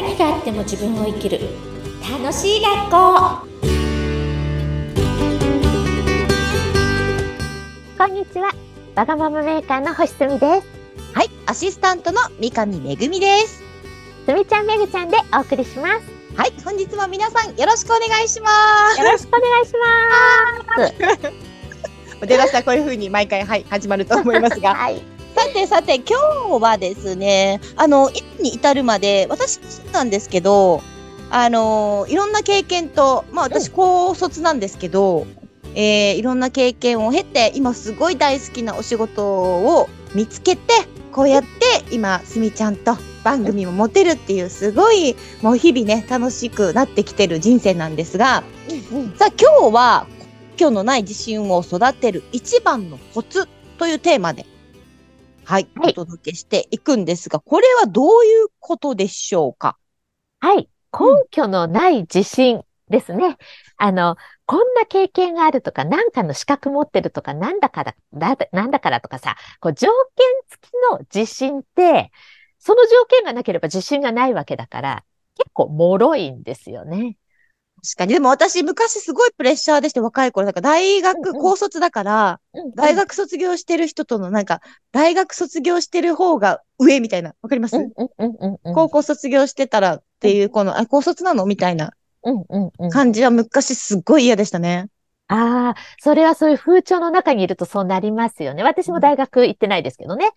[0.00, 1.40] 何があっても自分を生きる。
[2.10, 3.46] 楽しい学校。
[7.98, 8.50] こんにちは。
[8.94, 10.66] わがままメーカーの星澄です。
[11.12, 13.62] はい、アシスタントの三上めぐみです。
[14.24, 16.06] すみちゃんめぐちゃんでお送りします。
[16.34, 18.48] はい、本日も皆さんよろしくお願いしま
[18.94, 18.98] す。
[18.98, 19.74] よろしくお願いし
[20.78, 21.18] ま
[22.18, 22.24] す。
[22.26, 24.96] 出だしはこういう風に毎回はい始まると思いますが、 はい。
[24.96, 25.02] さ
[25.50, 26.18] てさて今
[26.58, 29.58] 日はですね、あの今に至るまで私
[29.92, 30.82] なんですけど、
[31.30, 35.26] あのいろんな経験と、まあ私高卒なんですけど、
[35.74, 40.72] えーいろんな経験を経て今すごい大好きなお仕事を見つけて
[41.12, 48.42] こうやって今すみちゃんと番組も持てるっていうすごいもう日々ね楽しくなってきてる人生なんですが、
[49.16, 54.44] さあ今日は根拠のない自信を育てる一番のコツというテーマで、
[55.50, 59.76] はい、はいお届けしていくんですが、これはどういうことでしょうか？
[60.38, 60.68] はい。
[60.92, 63.36] 根拠のない自信ですね。
[63.76, 64.16] あの、
[64.46, 72.12] こんな経験があるとか、なんかの資格持ってるとか、なんだから、だなんだからとかさ、こう条件付きの自信って、
[72.60, 75.04] その条件がなければ自信がないわけだから、
[75.36, 77.16] 結構脆いんですよね。
[77.82, 78.12] 確かに。
[78.12, 82.40] でも私昔すごいプレッシャーでして若い頃、なんか大学、高卒だから、
[82.74, 84.60] 大学卒業してる人とのなんか、
[84.92, 87.34] 大学卒業してる方が上みたいな。
[87.40, 87.76] わかります？
[88.74, 91.46] 高校卒業してたらっていう、この、あ、高卒なの？
[91.46, 91.92] みたいな。
[92.92, 94.88] 感じは昔すっごい嫌でしたね。
[95.28, 98.64] ああ、それはそういう風潮の中にいるとそうなりますよね。
[98.64, 100.28] 私も大学行ってないですけどね。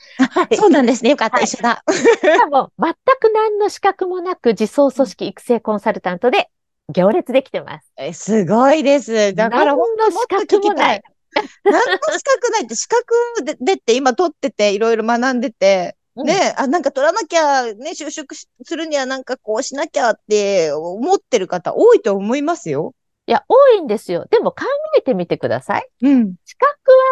[0.51, 1.09] いそうなんですね。
[1.11, 1.37] よかった。
[1.37, 1.83] はい一緒だ。
[1.91, 6.51] しかも、全く何の資格もなく、自走組織育成コンサルタントで
[6.89, 7.91] 行列できてます。
[7.97, 9.33] えすごいです。
[9.33, 11.03] だから何本当 の資格もない。
[11.63, 22.93] 何の資格ないって、資格ででって今取ってて、いろいろ学んでて、うんね、あ、なんか取らなきゃ、ね、就職しするにはなんかこうしなきゃって思ってる方多いと思いますよ。
[23.25, 24.27] いや、多いんですよ。
[24.29, 24.65] でも考
[24.97, 25.87] えてみてください。
[26.01, 26.35] うん。
[26.45, 26.69] 資格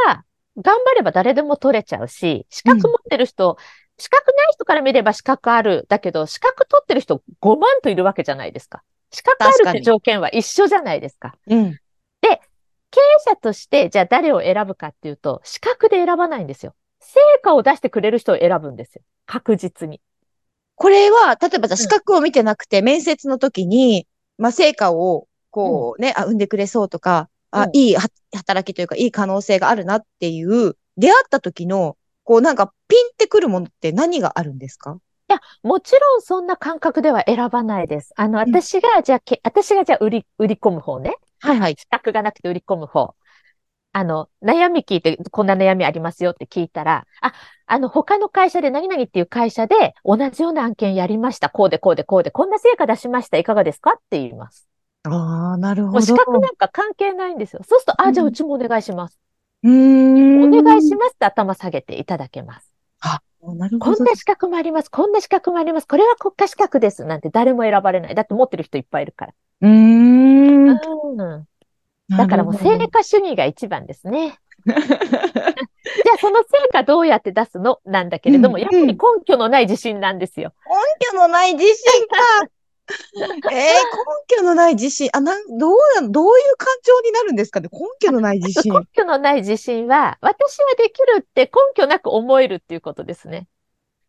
[0.07, 0.23] は、
[0.57, 3.57] 頑張れば誰でも取れちゃうし、資格持ってる人、
[3.97, 5.85] 資格ない人から見れば資格ある。
[5.87, 8.83] だけど、資格取ってる人5万といるわけじゃないですか。
[9.11, 11.35] 資格あるって条件は一緒じゃないですか。
[11.47, 11.75] うん。
[12.91, 16.75] 経営者として、じゃあ誰を選ぶかっていうと、資格で選ばないんですよ。
[16.99, 19.01] 成果を出してくれる人を選ぶんですよ。
[19.25, 20.01] 確実に。
[20.75, 24.07] これは、例えばじゃあ資格を見てなくて、面接の時に、
[24.37, 34.99] まあ、成果を、こうね、あ、生んでくれそうとか、あ、うんいいは働きというか、いい可能性があるなっていう、出会った時の、こうなんかピンってくるものって何があるんですか？
[35.63, 38.13] もちろんそんな感覚では選ばないです。
[38.15, 41.15] あの、私が、じゃあけ、私がじゃあ売り、売り込む方ね。
[41.39, 41.75] はいはい。
[41.77, 43.15] 資格がなくて売り込む方。
[43.93, 47.33] あの、悩み聞いて、こんな悩みありますよって聞いたら、あ、
[47.65, 51.49] あの、他の会社で、何々っていう会社で、同じような案件やりました。
[51.49, 53.37] こうで、こうで、こうで、こんな成果出しました。
[53.37, 54.67] いかがですかって言います。
[55.03, 57.63] ああ、なるもう資格なんか関係ないんですよ。
[57.67, 59.19] そうすると、あ、うんじゃあうちもお願いします。
[59.63, 60.57] うーん。
[60.57, 62.65] お願いしますって頭下げていただけます。
[62.65, 63.30] す。
[63.41, 63.69] こんな
[64.15, 64.89] 資格もあります。
[64.89, 65.87] こんな資格もあります。
[65.87, 67.05] これは国家資格です。
[67.05, 68.15] なんて誰も選ばれない。
[68.15, 69.33] だって持ってる人いっぱいいるから。
[69.61, 70.69] うーん。
[70.69, 71.47] うん。
[72.17, 74.37] だからもう成果主義が一番ですね。
[74.65, 77.79] じゃあその成果どうやって出すの？
[77.83, 80.53] なんだけれども、うんやっぱり根拠のない自信なんですよ。
[80.67, 82.15] 根拠のない自信か。
[83.15, 83.73] えー、根
[84.27, 85.09] 拠のない自信。
[85.13, 87.69] あ、なん、どうな、どういう感情になるんですかね？
[87.71, 88.73] 根拠のない自信。
[88.73, 93.47] 根拠のない自信は、私はできるって根拠なく思えるっていうことですね。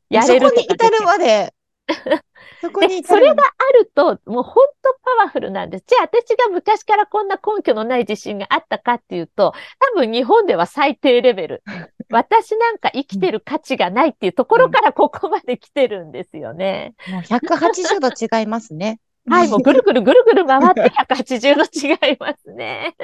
[0.08, 1.54] やれるそこに至るまで。
[2.60, 3.34] そこにで、至るまで。
[3.34, 5.84] それがあると、もう本当パワフルなんです。
[5.86, 9.52] じゃあ私が昔からこんな根拠のない自信があったかっていうと、
[9.94, 11.62] 多分日本では最低レベル。
[12.12, 16.94] 私なんか生きてる価値がないっていうところからここまで来てるんですよね。
[17.08, 19.00] もう180度違いますね。
[19.26, 22.94] はい、 もうぐるぐるぐるぐる回って180度違いますね。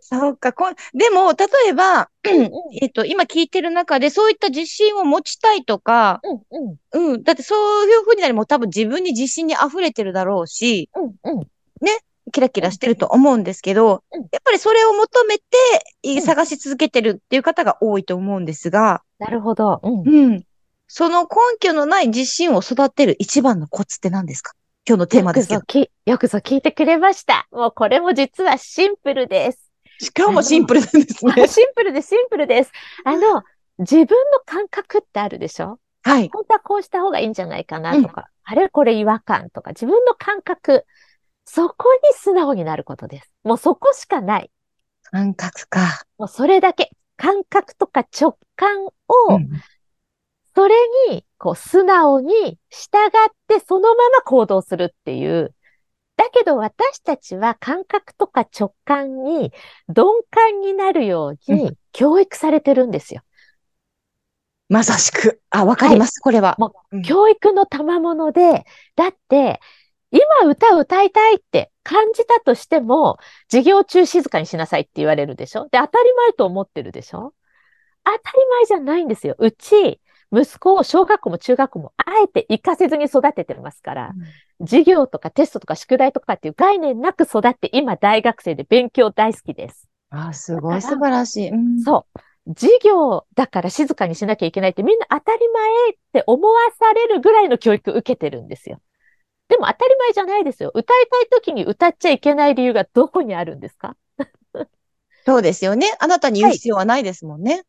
[0.00, 0.52] そうか。
[0.52, 2.10] こんでも、例えば、
[2.80, 7.22] えっと、今聞いてる中で、そういった自信を持ちたいとか、うん、うん、うん。
[7.24, 11.48] だってそういうふうになりも多分自分に自信に溢れてるだろうし、うん、うん。
[12.32, 19.80] キラキラしてると思うんですけどうん、やっぱりそれを求めて探し続けてるっていう方が多いと思うんですが、なるほど。
[19.82, 20.08] うん。
[20.08, 20.44] うん。
[20.88, 21.28] その根
[21.60, 24.52] 拠のない自信を育てる一番のコツって何ですか？
[24.88, 25.72] 今日のテーマですけどよく。
[25.72, 27.48] ぞき、よくぞ聞いてくれました。
[27.50, 29.72] もうこれも実はシンプルです。
[30.00, 31.48] しかもシンプルなんですね。
[31.48, 32.72] シンプルです、シンプルです。
[33.04, 33.42] あの、
[33.78, 34.06] 自分の
[34.44, 35.80] 感覚ってあるでしょ？
[36.02, 36.30] はい。
[36.32, 38.68] 本当はこうした方がいいんじゃないかなとか、あれ？
[38.68, 40.84] これ違和感とか、自分の感覚、
[41.46, 43.30] そこに素直になることです。
[43.44, 44.50] もうそこしかない。
[45.04, 46.04] 感覚か。
[46.18, 46.90] もうそれだけ。
[47.16, 48.92] 感覚とか直感を
[49.30, 49.48] うん
[50.56, 50.74] それ
[51.10, 55.54] に、こう、素直に従ってそのまま行動するっていう。
[56.16, 59.52] だけど私たちは感覚とか直感に
[59.88, 63.20] 鈍感になるよううに教育されてるんですよ。
[64.70, 65.42] まさしく。
[65.50, 66.56] あ、わかります、これは。
[66.58, 68.64] もうん教育の賜物で、
[68.96, 69.60] だって、
[70.16, 73.18] 今歌を歌いたいって感じたとしても、
[73.50, 75.64] 授業中静かにしなさいって言われるでしょ？
[75.64, 77.34] で、当たり前と思ってるでしょ？
[78.04, 79.34] 当たり前じゃないんですよ。
[79.38, 80.00] うち、
[80.32, 84.12] 息子を小学校も中学校もあえて行かせずに育ててますから、
[84.60, 89.88] 授業とかテストとか宿題とかっていう概念なく育って、今大学生で勉強大好きです。
[90.10, 91.48] あ、すごい素晴らしい。
[91.50, 92.20] うんそう。
[92.54, 98.80] 授業だから静かにしなきゃいけないってみんな当たり前って思わされるぐらいの教育受けてるんですよ。
[99.56, 100.70] でも当たり前じゃないですよ。
[100.74, 103.96] 歌いたい時に歌っちゃいけない理由がどこにあるんですか？
[105.24, 105.96] そうですよね。
[105.98, 107.64] あなたに言う必要はないですもんね。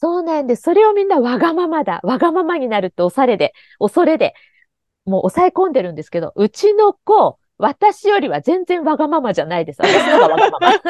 [0.00, 0.62] そうなんです。
[0.62, 2.00] それをみんなわがままだ。
[2.02, 4.34] わがままになるって恐れで、恐れで、
[5.04, 9.80] もう抑え込んでるんですけど、うちの子、私よりは全然わがままじゃないです。
[9.80, 10.74] 私の方がわがまま。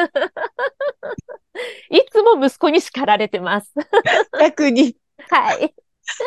[1.89, 3.73] いつも息子に叱られてます。
[4.39, 4.95] 逆に。
[5.29, 5.73] はい。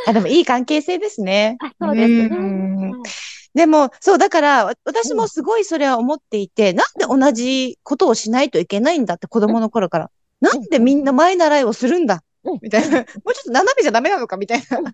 [0.07, 1.57] あ、でもいい関係性ですね。
[1.61, 2.93] あそうですね。
[3.55, 10.11] でも、そう、だから、わ私もすごいそれは思っていて、なんで同じことをしないといけないんだって子供の頃から。
[10.41, 12.23] なんでみんな前習いをするんだ？
[12.45, 12.99] うんみたいな。
[12.99, 14.79] もうちょっと斜めじゃダメなのかみたいな。
[14.79, 14.85] うん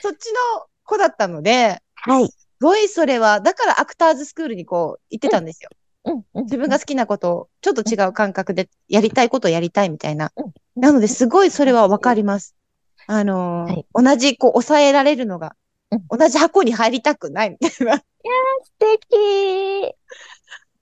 [0.00, 2.28] そっちの子だったので、はい。
[2.28, 5.70] すごいそれは、だからアクターズスクールにこう行ってたんですよ。
[6.04, 10.32] うんうん自分が好きなことをちょっと違う感覚でやりたいことをやりたいみたいな。
[10.36, 12.54] うんなので、すごいそれはわかります。
[13.08, 15.56] あのーはい同じこう抑えられるのが、
[16.10, 17.96] 同じ箱に入りたくないみたいな。
[17.98, 18.04] 素
[18.78, 19.94] 敵。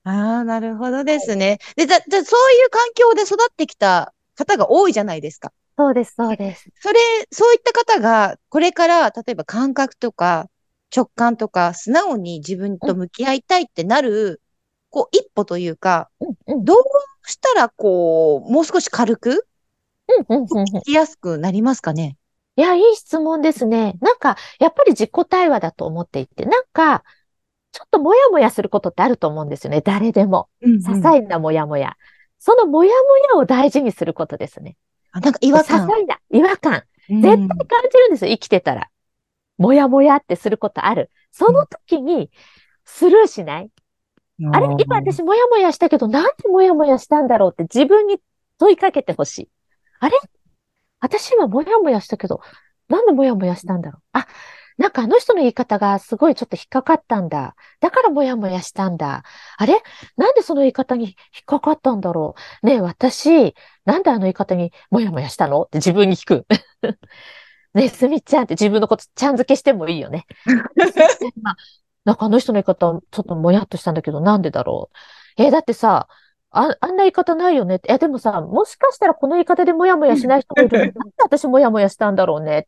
[0.05, 1.59] ああ、なるほどですね。
[1.77, 5.53] で、じゃ、じゃ、そういう環境で育ってきた方が多いじゃないですか。
[5.77, 6.69] そうです、そうです。
[6.81, 6.99] それ、
[7.33, 10.49] そういった方が、これから、例えば感覚とか、
[10.95, 14.41] 直感とか、素直に自分と向き合いたいってなる、
[14.91, 16.77] こう、一歩というか、うんうんどう
[17.29, 19.47] したら、こう、もう少し軽く、
[20.29, 22.17] うんうんうんうん聞きやすくなりますかね？
[22.57, 23.97] いや、いい質問ですね。
[24.01, 27.05] なんか、やっぱり自己対話だと思っていて、なんか、
[27.73, 29.83] ちょっともやもやすることってあると思うんですよね。
[29.83, 30.49] 誰でも。
[30.63, 31.97] うん些細なもやもや。
[32.39, 34.77] そのもやもやを大事にすることですね。
[35.13, 35.87] あなんか違和些感。
[35.87, 36.85] 細な違和感。
[37.11, 37.49] うん絶対感
[37.93, 38.31] じるんですよ。
[38.31, 38.89] 生きてたら。
[39.59, 41.11] もやもやってすることある。
[41.33, 42.31] その時に、
[42.87, 43.71] スルーしない
[44.53, 48.19] あれ今私もやもやしたけど、なんでもやもやしたんだろうって自分に
[48.59, 49.49] 問いかけてほしい。
[50.01, 50.19] あれ
[51.01, 52.41] 私今もやもやしたけど、
[52.89, 54.03] なんでもやもやしたんだろう？
[54.13, 54.27] あ、
[54.79, 57.55] なんかあの人の言い方がすごいちょっと引っかかったんだ。
[57.81, 59.23] だからもやもやしたんだ。
[59.57, 59.83] あれ？
[60.17, 61.15] なんでその言い方に引っ
[61.47, 62.67] かかったんだろう？
[62.67, 63.55] ねえ、私、
[63.85, 65.63] なんであの言い方にもやもやしたの？
[65.63, 66.47] って自分に聞く。
[67.75, 70.27] ねえ、すみちゃんって自分のことちゃん付けしてもいいよね。
[71.43, 71.57] まあ
[72.05, 74.91] なんかあの人の言い方、ちょっともやっとしたんだけど、なんでだろ
[75.39, 75.43] う？
[75.43, 76.09] えーだってさ、
[76.59, 77.93] あ、あんな言い方ないよねって。
[77.93, 80.93] え、でもさ、もしかしたらこの言い方でもやもやしない人もいるのに。
[80.97, 82.67] なんで私もやもやしたんだろうね。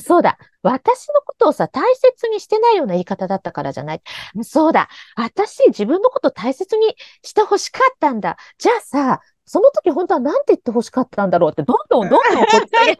[0.00, 0.38] そうだ。
[0.62, 4.02] 私のことをさ、大切にしてないような言い方だったからじゃない。
[4.42, 4.88] そうだ。
[5.16, 8.36] 私、自分のこと大切にしてほしかったんだ。
[8.58, 12.96] じゃあさ、その時本当はなんて言ってほしかったんだろうって、どんどんどんどんこっちにも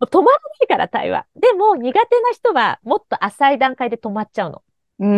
[0.00, 1.26] う止まらないから、対話。
[1.36, 4.62] でも、苦手な人は、もっと浅い段階で止まっちゃうの。
[4.98, 5.08] うー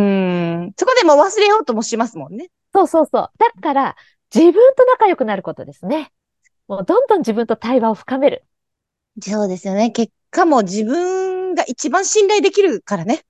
[0.68, 0.72] ん。
[0.76, 2.50] そこでもう忘れようともしますもんね。
[2.74, 3.30] そうそうそう。
[3.38, 3.96] だから、
[4.34, 6.12] 自分と仲良くなることですね。
[6.66, 8.44] もうどんどん自分と対話を深める。
[9.20, 9.90] そうですよね。
[9.90, 13.24] 結果も自分が一番信頼できるからね。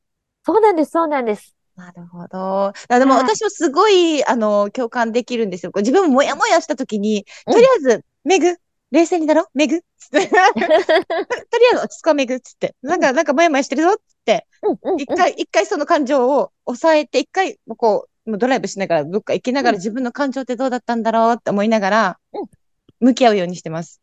[0.45, 1.55] そうなんです、そうなんです。
[1.77, 2.69] なるほど。
[2.69, 5.73] あでもはい私もすごい、あの、共感できるんですよ。
[5.77, 8.57] 自分ももやもやしたときに、うんとりあえず、めぐ、
[8.93, 10.29] 冷静になろうめぐつって。
[10.29, 10.49] とりあ
[11.73, 12.77] えず落ち着こうめぐつって。
[12.83, 14.47] なんか、なんかもやもやしてるぞつって。
[14.63, 22.49] うんうんうん一回、一回その感情を抑えて、一回、こう、もうドライブしながら、どっか行きながらうん自分の感情ってどうだったんだろうって思いながらうん、
[23.01, 24.01] 向き合うようにしてます。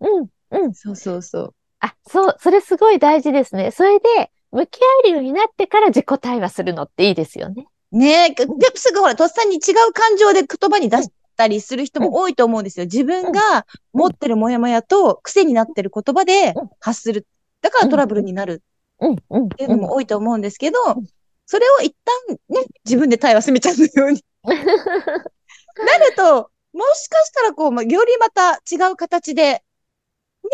[0.00, 0.74] うん、うん。
[0.74, 1.54] そうそうそう。
[1.80, 3.70] あ、そう、それすごい大事ですね。
[3.70, 7.66] それで、向き合えるようになってから自己対話するのっていいですよね。
[7.92, 9.58] ねえ、でもすぐほら、とっさに違
[9.88, 12.86] う感情で言葉に出したりする人も多いと思うんですよ。
[12.86, 17.26] 自分が持ってるモヤモヤと癖になってる言葉でうん発する。
[17.60, 18.62] だからトラブルになる
[19.00, 19.44] うん、うん。
[19.46, 21.06] っていうのも多いと思うんですけどん、
[21.46, 21.94] それを一
[22.28, 29.62] 旦ね、自分で対話すみちゃんのようになると、もしかしたらこう、まよりまた違う形で、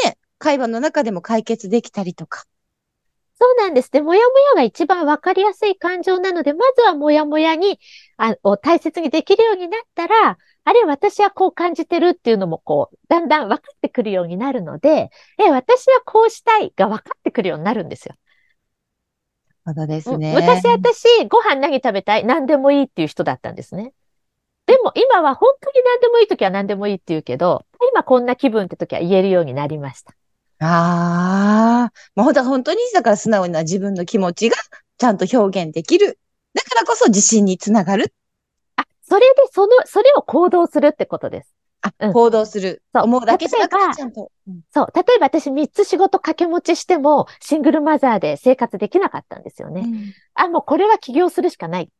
[0.04, 2.44] ね、会話の中でも解決できたりとか。
[3.34, 3.90] そうなんです。
[3.90, 7.80] で、もやもやが一番わかりやすい感情なので、まずはもやもやに、
[8.16, 18.14] あ、を大切にできるようになったら、あれ、私はこう感じてるっていうのも、こう、だんだん分かってくるようになるので、え、私はこうしたいが分かってくるようになるんですよ。
[19.64, 20.34] ほどですうんね。
[20.34, 22.24] 昔私、ご飯何食べたい？
[22.24, 23.92] 何でもいいっていう人だったんですね。
[24.66, 30.14] でも今は本当に何でもいい時は何でもいいって言うけど、今こんな気分って時は言えるようになりました。
[30.60, 34.56] ああ、もう本当に、だから素直な自分の気持ちが
[34.98, 36.18] ちゃんと表現できる。
[36.54, 38.14] だからこそ自信につながる。
[38.76, 41.52] あ、それでその、それを行動するってことです。
[41.82, 42.82] あ、うん行動する。
[42.94, 44.30] そう思うだけじゃなくて、ちゃんと。
[44.48, 44.86] うんそう。
[44.94, 49.84] 例えば私3つ仕事掛け持ちしても、シングルマザーで生活できなかったんですよね。
[50.34, 51.90] あ、もうこれは起業するしかない。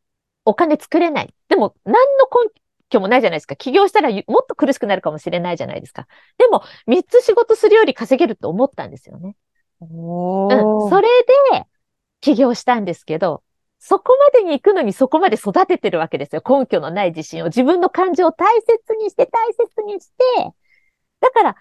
[0.45, 1.35] お金作れない。
[1.49, 2.01] でも、何の
[2.45, 2.51] 根
[2.89, 3.57] 拠もないじゃないですか。
[3.57, 6.07] 起業したらもっと苦しくなるかもしれないじゃないですか。
[6.39, 9.37] でも、3つ仕事するより稼げると思ったんですよね。
[9.81, 10.91] うん。
[10.91, 11.09] それ
[11.53, 11.67] で、
[12.21, 13.43] 起業したんですけど、
[13.85, 16.43] そこまでに行くのにそこまで育ててるわけですよ。
[16.49, 17.47] 根拠のない自信を。
[17.47, 20.53] 自分の感情を大切にして、大切にして。
[21.19, 21.57] だから、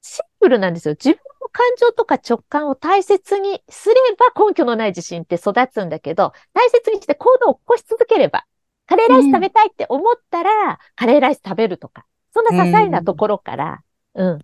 [0.00, 0.94] シンプルなんですよ。
[0.94, 8.46] 自分の感情とか直感を大切にすれば根拠のない自信って育つんだけど、大切にして行動を起こし続ければ、
[8.86, 13.82] カレーライス食べたいって思ったら、カレーライス食べるとか、そんな些細なところから、
[14.14, 14.38] うん。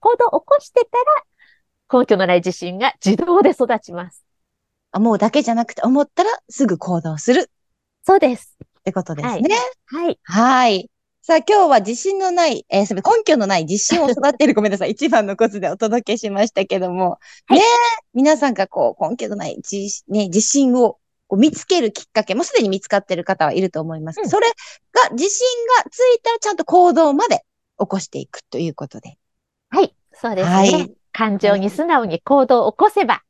[0.00, 4.25] 行動を起こしてたら、根拠のない自信が自動で育ちます。
[4.96, 7.50] 思うだけじゃなくて、思ったらすぐ行動する
[8.02, 8.56] そうです。
[8.62, 9.56] ってことですね。
[9.86, 10.18] はい。
[10.22, 10.90] はい。
[11.22, 14.92] さあ、今日は自信のない、えー根拠のない自信を育てる、 ごめんなさい。
[14.92, 17.18] 一番のコツでお届けしましたけども。
[17.46, 24.20] はいねえ皆さんがこう、根拠のない自,、ね、自信をこう見つけるきっかけ、もうすでに見つかっている方はいると思います。
[24.20, 24.46] うんそれ
[24.92, 25.44] が、自信
[25.84, 27.44] がついたらちゃんと行動まで
[27.78, 29.18] 起こしていくということで。
[29.70, 29.92] はい。
[30.12, 30.54] そうですね。
[30.54, 33.22] はい感情に素直に行動を起こせば、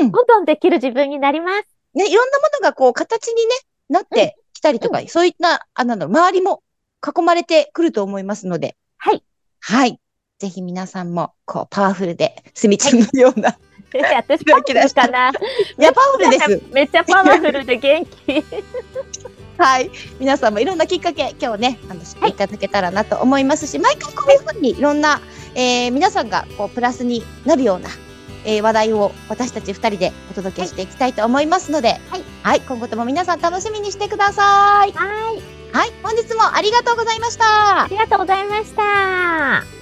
[0.00, 0.10] うん。
[0.10, 1.66] どんどんできる自分になります。
[1.94, 3.50] ね、いろんなものがこう、形にね、
[3.88, 6.62] なってきたりとか、そういった、あの、周りも
[7.06, 9.24] 囲まれてくると思いますので、はい。
[9.60, 10.00] はい。
[10.38, 13.58] ぜひ皆さんも、こう、パワフルで、すみちゃんのような。
[14.14, 15.30] 私パワフルかな？
[15.30, 16.62] いや、パワフルです。
[16.72, 18.44] めっちゃパワフルで元気。
[19.58, 19.90] はい。
[20.18, 25.20] 皆さんもいろんなきっかけ、今日ね、あの、知っていただけたらなと思いますし、毎回こういうふうにいろんな、
[25.54, 27.90] えー、皆さんが、こう、プラスになるような、
[28.44, 32.24] えー、話題を私たち二人でお届けしていきたいと思いますので、はい。
[32.42, 32.60] はい。
[32.60, 34.92] 今後とも皆さん楽しみにしてください。
[34.92, 35.42] はい。
[35.72, 35.92] はい。
[36.02, 37.88] 本日もありがとうございましたあ。
[37.88, 39.79] りがとうございました。